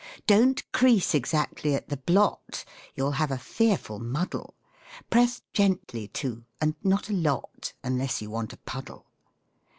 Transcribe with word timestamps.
Don't 0.25 0.63
crease 0.71 1.13
exactly 1.13 1.75
at 1.75 1.89
the 1.89 1.97
blot 1.97 2.65
You'll 2.95 3.11
have 3.21 3.29
a 3.29 3.37
fearful 3.37 3.99
muddle; 3.99 4.55
Press 5.11 5.43
gently, 5.53 6.07
too, 6.07 6.43
and 6.59 6.73
not 6.83 7.11
a 7.11 7.13
lot, 7.13 7.73
Unless 7.83 8.19
you 8.19 8.31
want 8.31 8.51
a 8.51 8.57
puddle. 8.57 9.05